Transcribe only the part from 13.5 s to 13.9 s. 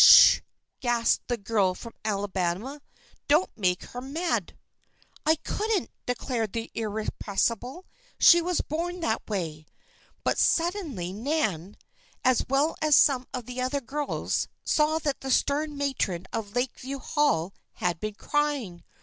other